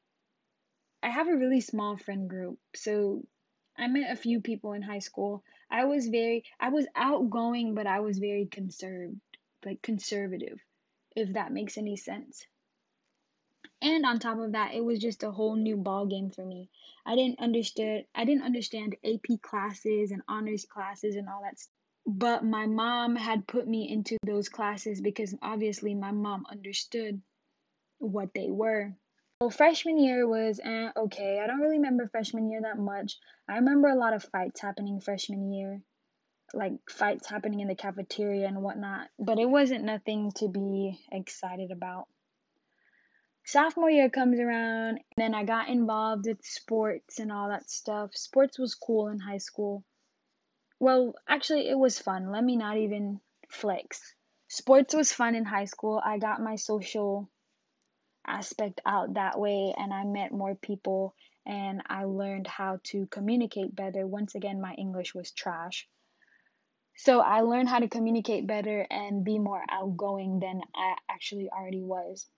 [1.03, 2.59] I have a really small friend group.
[2.77, 3.27] So
[3.75, 5.43] I met a few people in high school.
[5.71, 9.19] I was very I was outgoing, but I was very conserved,
[9.65, 10.61] like conservative,
[11.17, 12.47] if that makes any sense.
[13.81, 16.69] And on top of that, it was just a whole new ball game for me.
[17.07, 21.84] I didn't understand I didn't understand AP classes and honors classes and all that stuff.
[22.07, 27.23] But my mom had put me into those classes because obviously my mom understood
[27.99, 28.95] what they were.
[29.41, 31.41] Well, freshman year was eh, okay.
[31.41, 33.19] I don't really remember freshman year that much.
[33.49, 35.83] I remember a lot of fights happening freshman year,
[36.53, 41.71] like fights happening in the cafeteria and whatnot, but it wasn't nothing to be excited
[41.71, 42.07] about.
[43.47, 48.17] Sophomore year comes around, and then I got involved with sports and all that stuff.
[48.17, 49.85] Sports was cool in high school.
[50.85, 52.31] Well, actually, it was fun.
[52.31, 53.19] Let me not even
[53.49, 54.15] flex.
[54.49, 55.99] Sports was fun in high school.
[56.05, 57.31] I got my social
[58.27, 61.15] aspect out that way and I met more people
[61.47, 64.07] and I learned how to communicate better.
[64.07, 65.89] Once again, my English was trash.
[66.99, 71.83] So I learned how to communicate better and be more outgoing than I actually already
[71.83, 72.29] was.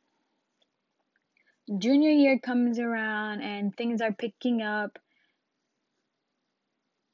[1.76, 5.00] Junior year comes around and things are picking up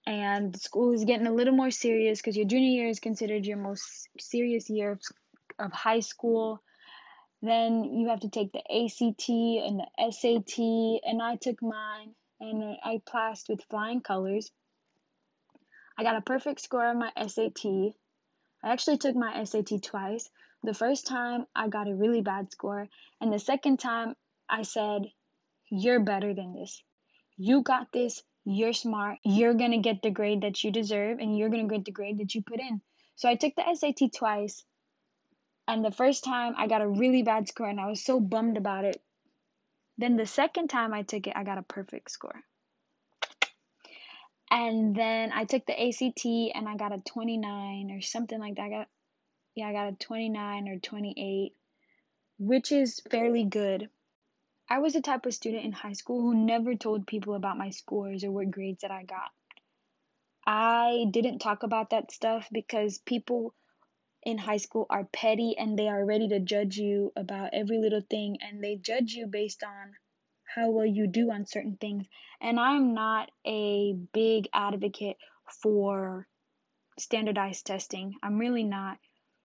[0.07, 3.57] and school is getting a little more serious because your junior year is considered your
[3.57, 5.01] most serious year of,
[5.59, 6.63] of high school
[7.43, 10.59] then you have to take the ACT and the SAT,
[11.05, 14.53] and I took mine and I passed with flying colors.
[15.99, 17.67] I got a perfect score on my SAT.
[18.63, 20.31] I actually took my SAT twice.
[20.63, 22.89] The first time I got a really bad score,
[23.21, 24.15] and the second time
[24.49, 25.11] I said,
[25.69, 26.81] You're better than this.
[27.37, 28.23] You got this.
[28.45, 29.19] You're smart.
[29.25, 31.93] You're going to get the grade that you deserve, and you're going to get the
[31.93, 32.81] grade that you put in.
[33.17, 34.65] So I took the SAT twice.
[35.69, 38.57] And the first time I got a really bad score and I was so bummed
[38.57, 39.01] about it.
[39.97, 42.41] Then the second time I took it, I got a perfect score.
[44.51, 48.63] And then I took the ACT and I got a 29 or something like that.
[48.63, 48.89] I got
[49.55, 51.53] yeah, I got a 29 or 28,
[52.39, 53.89] which is fairly good.
[54.73, 57.69] I was the type of student in high school who never told people about my
[57.69, 59.31] scores or what grades that I got.
[60.47, 63.53] I didn't talk about that stuff because people
[64.23, 68.01] in high school are petty and they are ready to judge you about every little
[68.01, 69.93] thing and they judge you based on
[70.57, 72.07] how well you do on certain things.
[72.41, 75.19] And I'm not a big advocate
[75.63, 76.27] for
[76.99, 78.15] standardized testing.
[78.23, 78.97] I'm really not.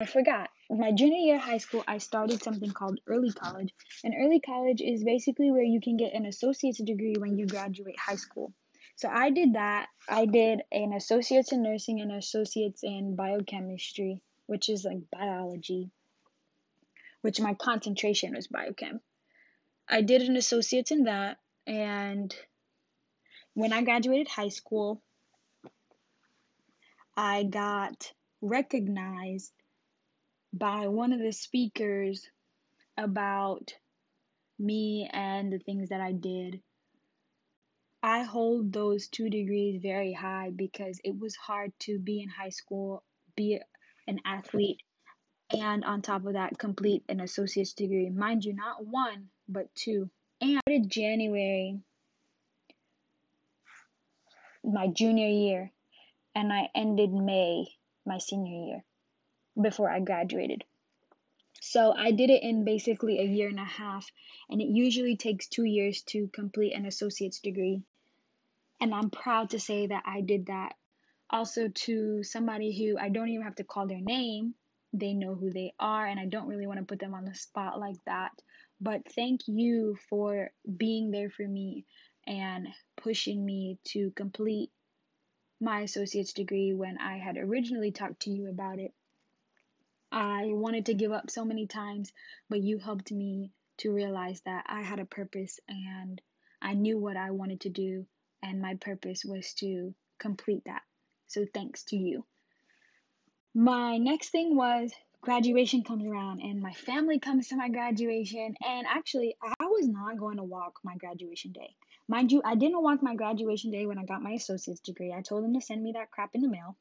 [0.00, 0.50] I forgot.
[0.74, 3.74] My junior year of high school, I started something called early college.
[4.04, 7.98] And early college is basically where you can get an associate's degree when you graduate
[7.98, 8.52] high school.
[8.96, 9.88] So I did that.
[10.08, 14.20] I did an associate's in nursing and associate's in biochemistry
[14.52, 15.90] which is like biology,
[17.22, 19.00] which my concentration was biochem.
[19.88, 22.34] I did an associate's in that, and
[23.54, 25.02] when I graduated high school,
[27.16, 29.52] I got recognized
[30.52, 32.28] by one of the speakers
[32.96, 33.74] about
[34.58, 36.60] me and the things that I did.
[38.02, 42.50] I hold those two degrees very high because it was hard to be in high
[42.50, 43.04] school,
[43.36, 43.60] be
[44.06, 44.82] an athlete,
[45.50, 48.10] and on top of that, complete an associate's degree.
[48.10, 50.10] Mind you, not one, but two.
[50.40, 51.78] And I started January,
[54.64, 55.70] my junior year,
[56.34, 57.66] and I ended May,
[58.04, 58.84] my senior year,
[59.60, 60.64] before I graduated.
[61.60, 64.10] So I did it in basically a year and a half,
[64.50, 67.82] and it usually takes two years to complete an associate's degree.
[68.80, 70.74] And I'm proud to say that I did that
[71.30, 74.54] also to somebody who I don't even have to call their name.
[74.92, 77.34] They know who they are, and I don't really want to put them on the
[77.34, 78.32] spot like that.
[78.80, 81.86] But thank you for being there for me
[82.26, 84.70] and pushing me to complete
[85.60, 88.92] my associate's degree when I had originally talked to you about it.
[90.12, 92.12] I wanted to give up so many times,
[92.50, 96.20] but you helped me to realize that I had a purpose and
[96.60, 98.06] I knew what I wanted to do,
[98.42, 100.82] and my purpose was to complete that.
[101.26, 102.26] So thanks to you.
[103.54, 104.92] My next thing was
[105.22, 110.18] graduation comes around and my family comes to my graduation and actually I was not
[110.18, 111.74] going to walk my graduation day.
[112.08, 115.12] Mind you, I didn't walk my graduation day when I got my associate's degree.
[115.12, 116.76] I told them to send me that crap in the mail.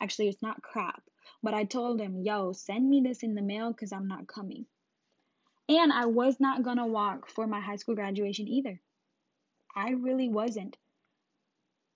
[0.00, 1.02] Actually, it's not crap.
[1.44, 4.64] But I told him, yo, send me this in the mail because I'm not coming.
[5.68, 8.80] And I was not going to walk for my high school graduation either.
[9.76, 10.78] I really wasn't.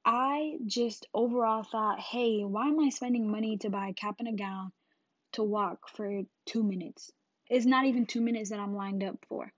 [0.05, 4.29] I just overall thought, hey, why am I spending money to buy a cap and
[4.29, 4.71] a gown
[5.33, 7.11] to walk for two minutes?
[7.49, 9.51] It's not even two minutes that I'm lined up for.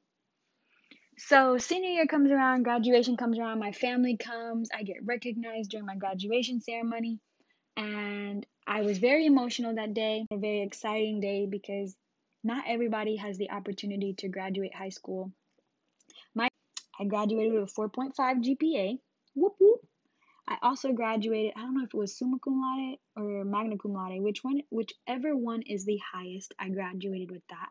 [1.19, 5.87] So, senior year comes around, graduation comes around, my family comes, I get recognized during
[5.87, 7.19] my graduation ceremony,
[7.77, 11.97] and I was very emotional that day, a very exciting day because
[12.43, 15.33] not everybody has the opportunity to graduate high school.
[16.35, 16.49] My
[16.99, 18.99] I graduated with a 4.5 GPA.
[19.35, 19.81] Whoop whoop.
[20.49, 23.93] I also graduated, I don't know if it was summa cum laude or magna cum
[23.93, 27.71] laude, which one whichever one is the highest, I graduated with that.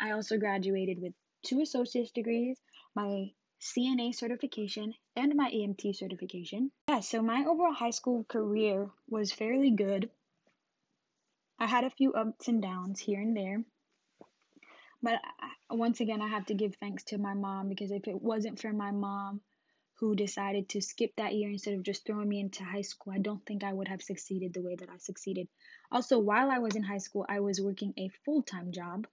[0.00, 1.12] I also graduated with
[1.44, 2.58] two associate's degrees,
[2.94, 3.30] my
[3.60, 6.70] CNA certification, and my EMT certification.
[6.88, 10.10] Yeah, so my overall high school career was fairly good.
[11.58, 13.64] I had a few ups and downs here and there.
[15.02, 15.20] But
[15.70, 18.72] once again, I have to give thanks to my mom because if it wasn't for
[18.72, 19.40] my mom
[19.94, 23.18] who decided to skip that year instead of just throwing me into high school, I
[23.18, 25.48] don't think I would have succeeded the way that I succeeded.
[25.90, 29.08] Also, while I was in high school, I was working a full time job,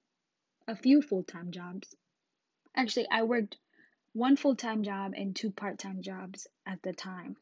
[0.67, 1.95] a few full time jobs.
[2.75, 3.57] Actually, I worked
[4.15, 7.35] one full time job and two part time jobs at the time.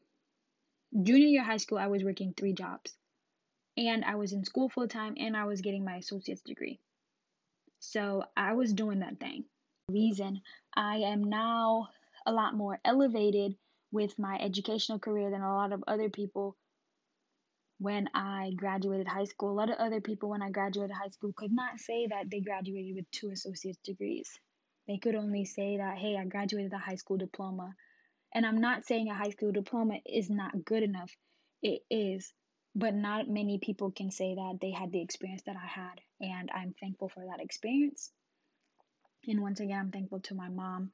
[0.92, 2.96] Junior year high school, I was working three jobs.
[3.76, 6.80] And I was in school full time and I was getting my associate's degree.
[7.78, 9.44] So I was doing that thing.
[9.88, 10.40] Reason
[10.74, 11.90] I am now
[12.26, 13.54] a lot more elevated
[13.92, 16.56] with my educational career than a lot of other people
[17.78, 19.52] when I graduated high school.
[19.52, 22.40] A lot of other people, when I graduated high school, could not say that they
[22.40, 24.40] graduated with two associate's degrees.
[24.86, 27.74] They could only say that, hey, I graduated a high school diploma.
[28.34, 31.10] And I'm not saying a high school diploma is not good enough,
[31.62, 32.32] it is.
[32.76, 36.00] But not many people can say that they had the experience that I had.
[36.20, 38.10] And I'm thankful for that experience.
[39.28, 40.90] And once again, I'm thankful to my mom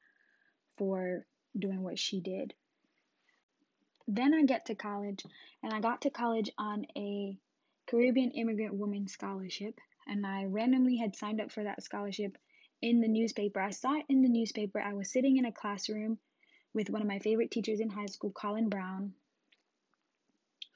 [0.77, 1.25] for
[1.57, 2.53] doing what she did.
[4.07, 5.23] Then I get to college,
[5.63, 7.37] and I got to college on a
[7.87, 9.79] Caribbean Immigrant Woman Scholarship.
[10.07, 12.37] And I randomly had signed up for that scholarship
[12.81, 13.59] in the newspaper.
[13.59, 14.79] I saw it in the newspaper.
[14.79, 16.17] I was sitting in a classroom
[16.73, 19.13] with one of my favorite teachers in high school, Colin Brown,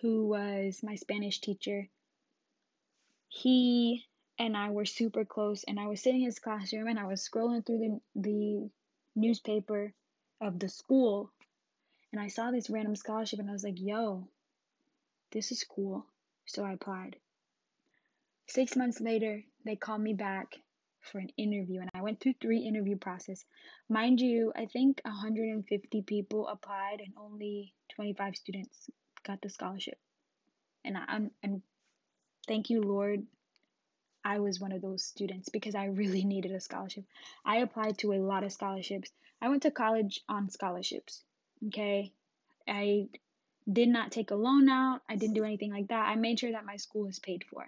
[0.01, 1.87] who was my Spanish teacher.
[3.29, 4.05] He
[4.37, 7.27] and I were super close, and I was sitting in his classroom and I was
[7.27, 8.69] scrolling through the, the
[9.15, 9.93] newspaper
[10.41, 11.31] of the school,
[12.11, 14.27] and I saw this random scholarship, and I was like, yo,
[15.31, 16.05] this is cool.
[16.45, 17.15] So I applied.
[18.47, 20.55] Six months later, they called me back
[21.05, 23.45] for an interview and I went through three interview process.
[23.89, 28.89] Mind you, I think 150 people applied and only 25 students
[29.25, 29.97] got the scholarship.
[30.83, 31.61] And I'm and
[32.47, 33.25] thank you Lord
[34.25, 37.05] I was one of those students because I really needed a scholarship.
[37.45, 39.11] I applied to a lot of scholarships.
[39.41, 41.23] I went to college on scholarships.
[41.67, 42.11] Okay?
[42.67, 43.09] I
[43.71, 45.01] did not take a loan out.
[45.07, 46.09] I didn't do anything like that.
[46.09, 47.65] I made sure that my school was paid for.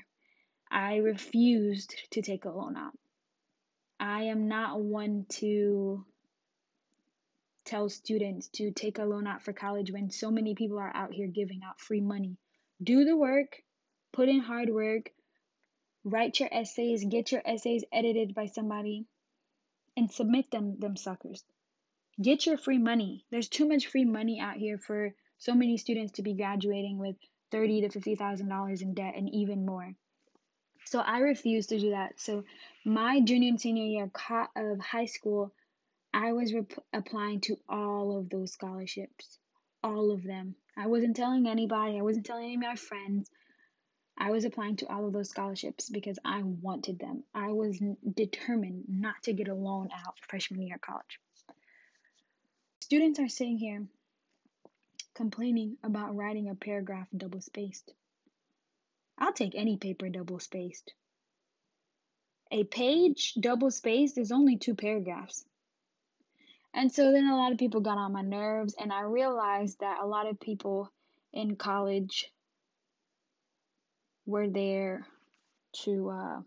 [0.70, 2.98] I refused to take a loan out.
[4.00, 6.06] I am not one to
[7.66, 11.14] tell students to take a loan out for college when so many people are out
[11.14, 12.38] here giving out free money.
[12.82, 13.64] Do the work,
[14.14, 15.12] put in hard work,
[16.04, 19.06] write your essays, get your essays edited by somebody,
[19.98, 21.44] and submit them them suckers.
[22.22, 23.26] Get your free money.
[23.32, 27.16] There's too much free money out here for so many students to be graduating with
[27.52, 29.94] thirty to fifty thousand dollars in debt and even more.
[30.90, 32.18] So I refused to do that.
[32.18, 32.46] So
[32.86, 34.10] my junior and senior year
[34.56, 35.54] of high school,
[36.14, 39.38] I was rep- applying to all of those scholarships,
[39.84, 40.56] all of them.
[40.78, 43.30] I wasn't telling anybody, I wasn't telling any of my friends.
[44.18, 47.26] I was applying to all of those scholarships because I wanted them.
[47.36, 47.82] I was
[48.16, 51.20] determined not to get a loan out freshman year of college.
[52.80, 53.86] Students are sitting here
[55.14, 57.92] complaining about writing a paragraph double spaced.
[59.18, 60.94] I'll take any paper double spaced.
[62.52, 65.44] A page double spaced is only two paragraphs.
[66.74, 70.00] And so then a lot of people got on my nerves, and I realized that
[70.02, 70.92] a lot of people
[71.34, 72.32] in college
[74.26, 75.06] were there
[75.84, 76.42] to uh,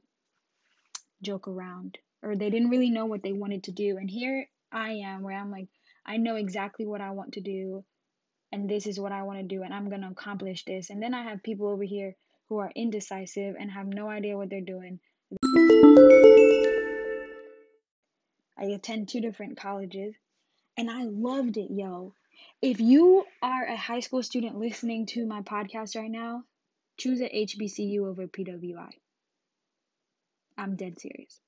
[1.22, 3.96] joke around, or they didn't really know what they wanted to do.
[3.96, 5.68] And here I am, where I'm like,
[6.06, 7.84] I know exactly what I want to do,
[8.52, 10.90] and this is what I want to do, and I'm going to accomplish this.
[10.90, 12.14] And then I have people over here
[12.50, 14.98] who are indecisive and have no idea what they're doing.
[18.58, 20.14] I attend two different colleges
[20.76, 22.12] and I loved it, yo.
[22.60, 26.42] If you are a high school student listening to my podcast right now,
[26.98, 28.90] choose a HBCU over PWI.
[30.58, 31.40] I'm dead serious.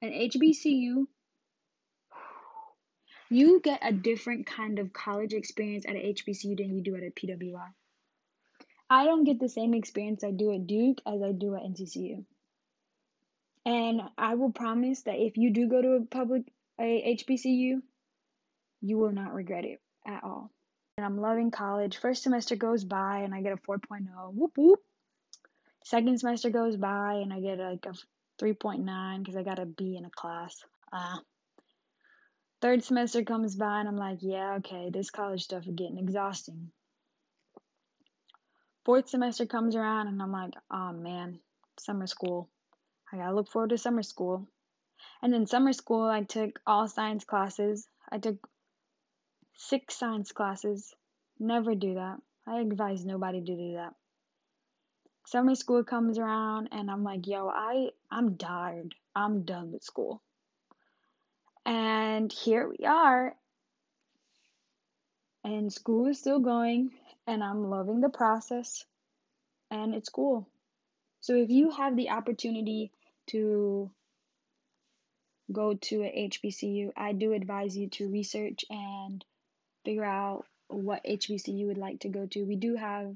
[0.00, 1.06] An HBCU,
[3.30, 7.02] you get a different kind of college experience at an HBCU than you do at
[7.02, 7.72] a PWI.
[8.88, 12.24] I don't get the same experience I do at Duke as I do at NCCU.
[13.64, 16.44] And I will promise that if you do go to a public
[16.78, 17.82] a HBCU,
[18.82, 20.50] you will not regret it at all.
[20.96, 21.96] And I'm loving college.
[21.96, 24.06] First semester goes by and I get a 4.0.
[24.32, 24.80] Whoop whoop.
[25.84, 27.94] Second semester goes by and I get like a
[28.42, 30.64] 3.9 because I got a B in a class.
[30.92, 31.18] Uh,
[32.60, 36.70] third semester comes by and I'm like, yeah, okay, this college stuff is getting exhausting.
[38.86, 41.40] Fourth semester comes around and I'm like, oh man,
[41.76, 42.48] summer school.
[43.12, 44.46] I gotta look forward to summer school.
[45.20, 47.88] And in summer school, I took all science classes.
[48.12, 48.36] I took
[49.56, 50.94] six science classes.
[51.40, 52.18] Never do that.
[52.46, 53.94] I advise nobody to do that.
[55.26, 58.94] Summer school comes around and I'm like, yo, I I'm tired.
[59.16, 60.22] I'm done with school.
[61.64, 63.34] And here we are.
[65.42, 66.92] And school is still going
[67.26, 68.84] and I'm loving the process
[69.70, 70.48] and it's cool.
[71.20, 72.92] So if you have the opportunity
[73.28, 73.90] to
[75.52, 79.24] go to a HBCU, I do advise you to research and
[79.84, 82.44] figure out what HBCU you would like to go to.
[82.44, 83.14] We do have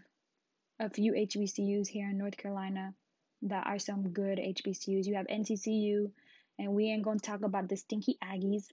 [0.78, 2.94] a few HBCUs here in North Carolina
[3.42, 5.06] that are some good HBCUs.
[5.06, 6.10] You have NCCU,
[6.58, 8.64] and we ain't gonna talk about the stinky Aggies.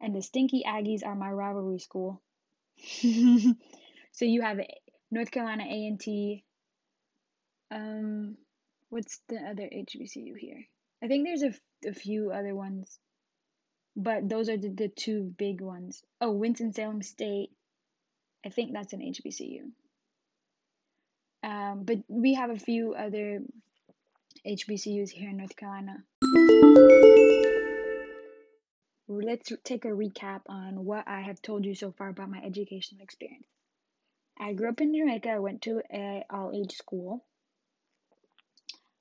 [0.00, 2.22] And the stinky Aggies are my rivalry school.
[4.12, 4.58] so you have
[5.10, 6.44] North Carolina A&T.
[7.70, 8.36] Um,
[8.90, 10.64] what's the other HBCU here?
[11.02, 12.98] I think there's a, a few other ones,
[13.96, 16.02] but those are the, the two big ones.
[16.20, 17.50] Oh, Winston-Salem State.
[18.44, 19.70] I think that's an HBCU.
[21.42, 23.40] Um, but we have a few other
[24.46, 26.02] HBCUs here in North Carolina.
[29.08, 33.02] Let's take a recap on what I have told you so far about my educational
[33.02, 33.46] experience.
[34.40, 35.30] I grew up in Jamaica.
[35.30, 37.24] I went to a all age school.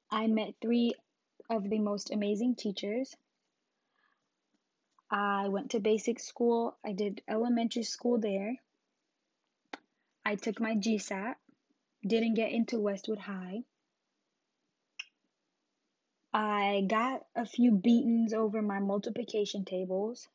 [0.09, 0.93] I met three
[1.49, 3.15] of the most amazing teachers.
[5.11, 6.75] I went to basic school.
[6.83, 8.55] I did elementary school there.
[10.25, 11.35] I took my GSAT.
[12.05, 13.63] Didn't get into Westwood High.
[16.33, 20.27] I got a few beatings over my multiplication tables.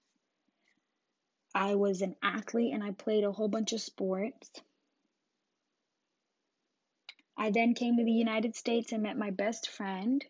[1.55, 4.51] I was an athlete and I played a whole bunch of sports.
[7.37, 10.25] I then came to the United States and met my best friend.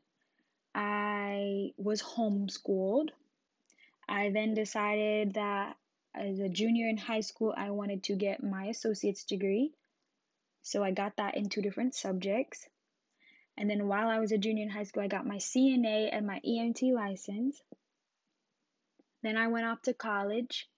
[0.74, 3.10] I was homeschooled.
[4.08, 5.76] I then decided that
[6.14, 9.72] as a junior in high school, I wanted to get my associate's degree.
[10.62, 12.68] So I got that in two different subjects.
[13.56, 16.26] And then while I was a junior in high school, I got my CNA and
[16.26, 17.60] my EMT license.
[19.22, 20.68] Then I went off to college.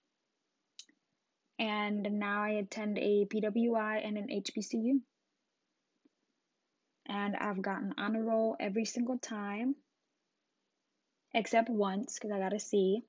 [1.58, 5.00] And now I attend a PWI and an HBCU
[7.06, 9.74] and I've gotten on a roll every single time,
[11.34, 13.02] except once because I got a C.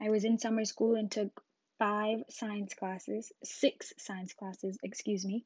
[0.00, 1.42] I was in summer school and took
[1.78, 5.44] five science classes, six science classes, excuse me.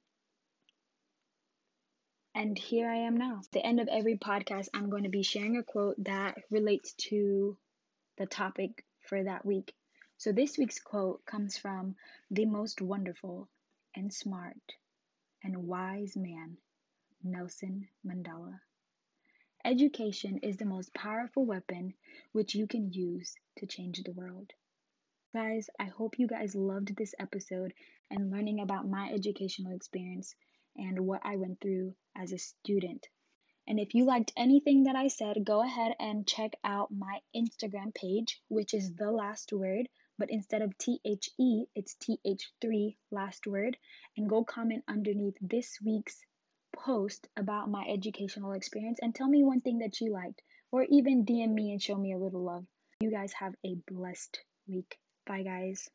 [2.36, 3.40] And here I am now.
[3.44, 6.92] At the end of every podcast, I'm going to be sharing a quote that relates
[7.08, 7.56] to
[8.18, 9.72] the topic for that week.
[10.18, 11.96] So this week's quote comes from
[12.30, 13.48] the most wonderful
[13.94, 14.56] and smart
[15.44, 16.56] and wise man
[17.26, 18.60] Nelson Mandela.
[19.64, 21.94] Education is the most powerful weapon
[22.32, 24.52] which you can use to change the world.
[25.32, 27.72] Guys, I hope you guys loved this episode
[28.10, 30.34] and learning about my educational experience
[30.76, 33.08] and what I went through as a student.
[33.66, 37.94] And if you liked anything that I said, go ahead and check out my Instagram
[37.94, 42.52] page, which is the last word, but instead of T H E, it's T H
[42.60, 43.78] 3 last word,
[44.14, 46.20] and go comment underneath this week's
[46.76, 51.24] post about my educational experience and tell me one thing that you liked, or even
[51.24, 52.64] DM me and show me a little love.
[53.00, 54.98] You guys have a blessed week.
[55.26, 55.88] Bye, guys.